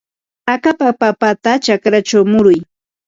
Akapa 0.53 0.89
papata 0.99 1.51
chakrachaw 1.63 2.23
muruy. 2.31 2.59